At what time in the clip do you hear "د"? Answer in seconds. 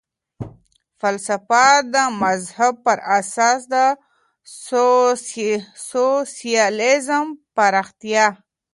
1.93-1.95, 3.73-3.75